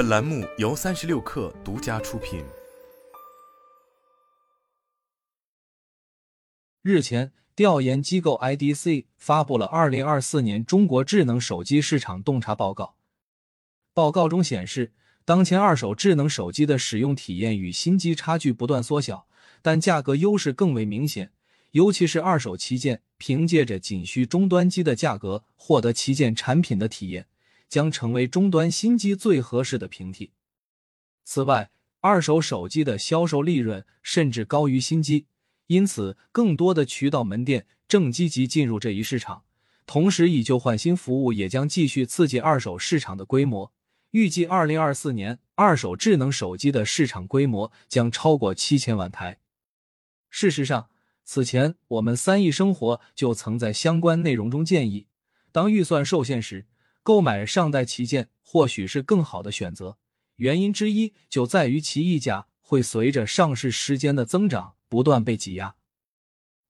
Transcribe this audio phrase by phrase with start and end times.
[0.00, 2.42] 本栏目由三十六氪独家出品。
[6.80, 12.94] 日前，调研机构 IDC 发布了二零二四年中国智能手机市场洞察报告。
[13.92, 14.94] 报告中显示，
[15.26, 19.26] 当前二手智能手机的使用体验与新机差距不断缩小，
[19.60, 21.30] 但价格优势更为明显。
[21.72, 27.26] 尤其是二手旗舰，凭借着仅需终端机的价格获得旗舰产品的体验，
[27.70, 30.32] 将成为终端新机最合适的平替。
[31.24, 35.26] 此外，二手手机的销售利润甚至高于新机，
[35.68, 39.44] 因此更多的渠道门店正积极进入这一市场。
[39.86, 43.72] 同时，以旧换新服务也将继续刺激二手市场的规模。
[44.10, 49.38] 预计二零二四年，二手智能手机的市场规模将超过七千万台。
[50.28, 50.88] 事实上，
[51.24, 55.06] 此前，我们三亿生活就曾在相关内容中建议，
[55.52, 56.66] 当预算受限时，
[57.02, 59.96] 购买上代旗舰或许是更好的选择。
[60.36, 65.74] 原因之一就在于其溢价会随着上市时间的增长不断被挤压。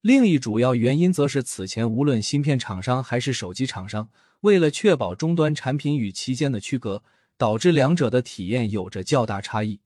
[0.00, 4.08] 另一主要原因则是此前无论芯片厂商还是手机厂商，
[4.40, 7.02] 为了确保终端产品与旗舰的区隔，
[7.36, 9.80] 导致两者的体验有着较大差异。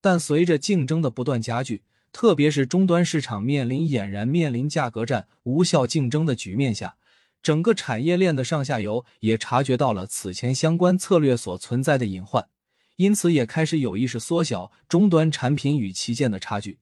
[0.00, 6.96] 但随着竞争的不断加剧，特别是终端市场面临俨然面临价格战、无效竞争的局面下，
[7.42, 12.48] 整个产业链的上下游也察觉到了此前相关策略所存在的隐患，
[12.96, 16.78] 因此也开始有意识缩小终端产品与旗舰的差距，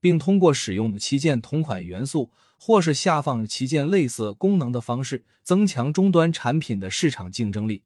[0.00, 7.84] 并通过使用旗舰同款元素或是下放旗舰类似功能的方式，增强终端产品的市场竞争力。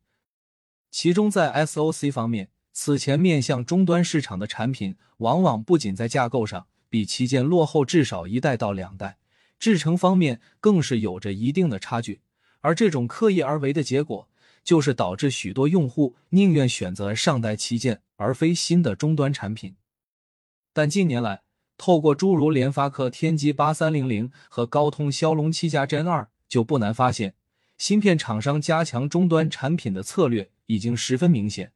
[0.90, 2.50] 其中，在 SOC 方面。
[2.74, 9.18] 此前面向终端市场的产品，往往不仅在架构上比旗舰落后至少一代到两代，
[9.62, 12.20] 制成方面更是有着一定的差距。
[12.62, 14.28] 而这种刻意而为的结果，
[14.64, 19.76] 就是导致许多用户宁愿选择上代旗舰而非新的终端产品。
[20.72, 21.42] 但近年来，
[21.78, 27.36] 透过诸如联发科天玑八三零零和高通骁龙七加 Gen 二，就不难发现，
[27.78, 31.70] 芯片厂商加强终端产品的策略已经十分明显。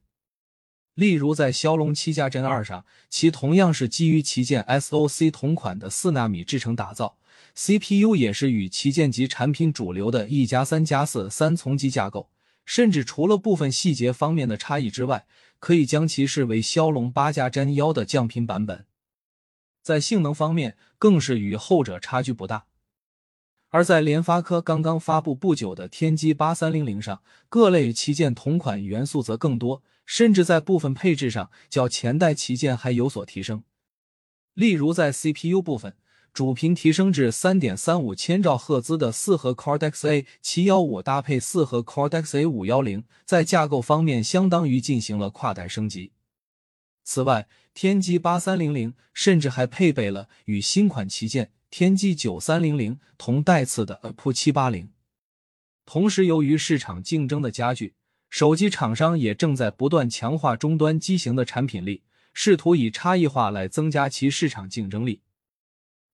[0.93, 7.17] 例如，在骁龙七加 Gen 二上，其同样是基于旗舰 SOC 同款的四纳米制程打造
[7.55, 12.29] ，CPU 也是与旗舰级产品主流的一加三加四三重机架构，
[12.65, 15.25] 甚至除了部分细节方面的差异之外，
[15.59, 18.85] 可以将其视为骁龙八加 Gen 幺的降频版本。
[19.81, 22.65] 在性能方面，更是与后者差距不大。
[23.69, 29.83] 而在联发科刚刚发布不久的天玑八三零零上，各类旗舰同款元素则更多。
[30.09, 33.65] 甚至在部分配置上较前代旗舰还有所提升，
[34.53, 35.97] 例如在 CPU 部分，
[36.37, 46.11] 主频提升至三点三五千兆赫兹的四核 Cortex A 七幺五搭配四核 Cortex A 五幺零，在架构方面相当于进行了跨代升级。
[47.03, 54.91] 此外，天玑八三零零甚至还配备了与新款旗舰天玑九三零零同代次的 a p 七八零。
[55.87, 57.95] 同时，由于市场竞争的加剧。
[58.29, 65.21] 手机厂商也正在不断强化终端机型的产品力，试图以差异化来增加其市场竞争力。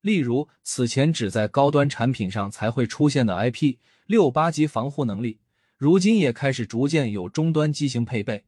[0.04, 5.40] 例如，此前只在高端产品上才会出现的 IP 六八级防护能力，
[5.78, 8.44] 如今也开始逐渐有终端机型配备。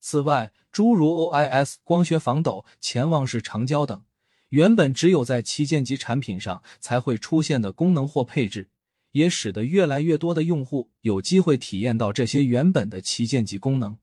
[0.00, 4.02] 此外，诸如 OIS 光学防抖、潜望式长焦等，
[4.48, 8.70] 原本只有在旗舰级产品上才会出现的功能或配置。
[9.12, 13.96] 也使得越来越多的用户有机会体验到这些原本的旗舰级功能。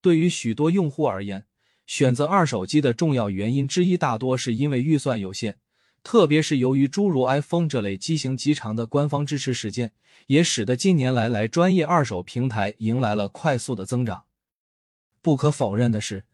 [0.00, 1.44] 对于许多用户而言，
[1.84, 5.58] 选择二手机的重要原因之一，大多是因为预算有限。
[6.04, 9.90] 特别是由于诸如 iPhone 这类机型极长的官方支持时间，
[10.26, 14.24] 也使得近年来来专业二手平台迎来了快速的增长。
[15.22, 16.24] 不可否认的是，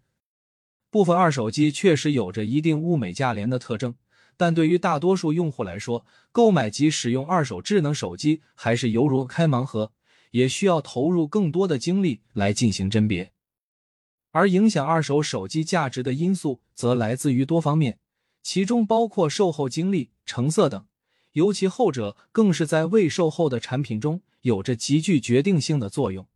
[0.90, 3.94] 部分二手机确实有着一定物美价廉的特征。
[4.36, 9.92] 但对于大多数用户来说，购买及使用二手智能手机还是犹如开盲盒，
[10.32, 13.32] 也需要投入更多的精力来进行甄别。
[14.32, 17.98] 而影响二手手机价值的因素则来自于多方面，
[18.42, 20.86] 其中包括售后经历、成色等，
[21.32, 26.26] 尤其后者更是在未售后的产品中有着极具决定性的作用。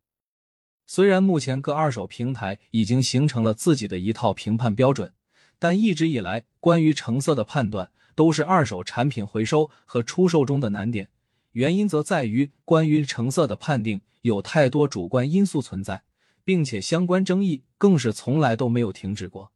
[0.86, 5.12] 虽然目前各二手平台已经形成了自己的一套评判标准。
[5.56, 11.08] 但一直以来，关于成色的判断都是二手产品回收和出售中的难点。
[11.52, 16.02] 原因则在于，关于成色的判定有太多主观因素存在，
[16.44, 19.52] 并且相关争议更是从来都没有停止过。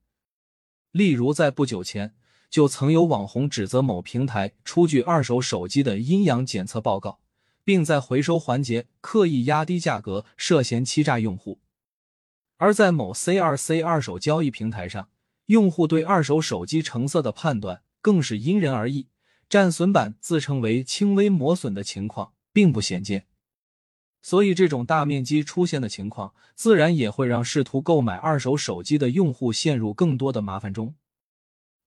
[0.92, 2.14] 例如，在不久前，
[2.50, 7.20] 就曾有网红指责某平台出具二手手机的阴阳检测报告，
[7.64, 11.60] 并在回收环节刻意压低价格，涉嫌欺诈用户。
[12.56, 15.08] 而在某 C2C 二手交易平台上，
[15.46, 19.08] 用户对二手手机成色的判断更是因人而异，
[19.48, 23.26] 战损版自称为轻微磨损的情况并不鲜见。
[24.20, 30.94] 所以，这种大面积出现的情况，自然也会让试图购买二手手机的用户陷入更多的麻烦中。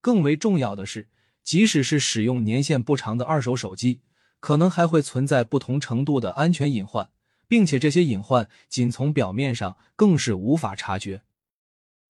[0.01, 1.07] 更为重要的是，
[1.43, 4.01] 即使是使用年限不长的二手手机，
[4.39, 7.09] 可能还会存在不同程度的安全隐患，
[7.47, 11.21] 并且这些隐患仅从表面上更是无法察觉。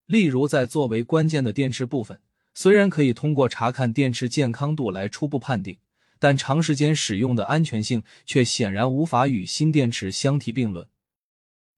[0.07, 2.19] 例如，在作为关键的电池部分，
[2.53, 5.77] 虽然可以通过查看电池健康度来初步判定。
[6.23, 10.87] 但长时间使用的安全性却显然无法与新电池相提并论。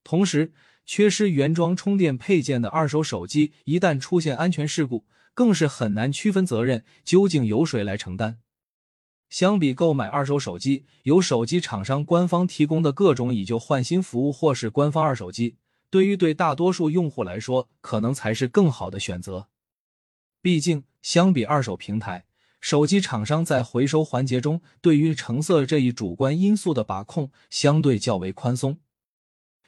[0.04, 0.52] 同时，
[0.86, 8.40] 缺失原装充电配件的二手手机，一旦出现安全事故，更是很难区分责任究竟由谁来承担。
[9.30, 15.58] 相比购买二手手机，由手机厂商官方提供的各种以旧换新服务，或是官方二手机，
[15.90, 19.48] 对于对大多数用户来说，可能才是更好的选择。
[20.42, 22.26] 毕竟，相比二手平台。
[22.62, 28.78] 手机厂商在回收环节中，对于成色这一主观因素的把控相对较为宽松。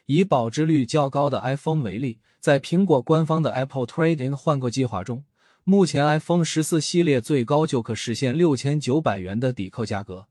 [0.06, 5.26] 以保值率较高的 iPhone 为例，在苹果官方的 Apple Trading 换购计划中，
[5.68, 10.28] 目前 iPhone 十四系列最高就可实现六千九百元的抵扣价格。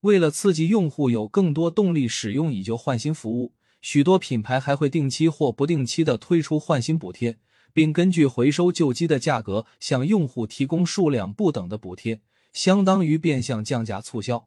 [0.00, 7.38] 为了刺激用户有更多动力使用以旧换新服务，许多品牌还会定期或不定期的推出换新补贴。
[7.72, 12.20] 并根据回收旧机的价格向用户提供数量不等的补贴，
[12.52, 14.46] 相当于变相降价促销。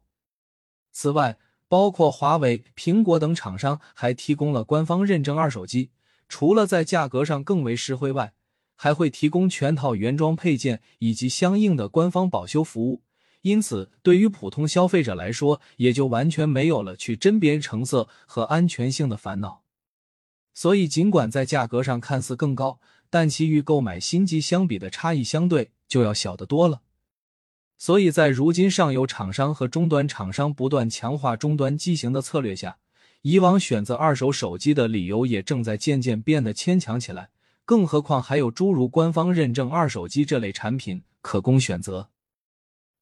[0.93, 5.89] 此外，包括华为、苹果等厂商还提供了官方认证二手机，
[6.29, 8.31] 除了在价格上更为实惠外，
[8.77, 13.01] 还会提供全套原装配件以及相应的官方保修服务。
[13.41, 19.63] 因此，对于普通消费者来说，也就完全没有了去甄别成色和安全性的烦恼。
[20.53, 22.79] 所以，尽管在价格上看似更高，
[23.09, 26.81] 但其与购买新机相比的差异相对就要小得多了，
[27.77, 32.79] 所以在如今上游厂商和终端厂商不断强化终端机型的策略下，
[33.21, 37.29] 以往选择二手手机的理由也正在渐渐变得牵强起来。
[37.67, 42.11] 更何况还有诸如官方认证二手机这类产品可供选择。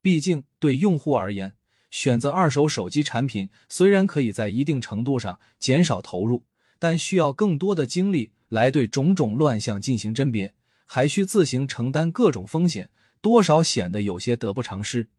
[0.02, 1.54] 毕竟对用户而言，
[1.92, 6.46] 选择二手手机产品虽然可以在一定程度上减少投入，
[6.80, 8.32] 但需要更多的精力。
[8.50, 10.56] 来对种种乱象进行甄别，
[10.88, 12.90] 还需自行承担各种风险，
[13.22, 15.10] 多少显得有些得不偿失。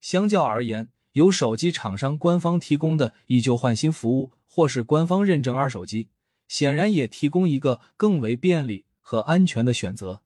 [0.00, 6.08] 相较而言，由手机厂商官方提供的以旧换新服务，或是官方认证二手机，
[6.48, 10.23] 显然也提供一个更为便利和安全的选择。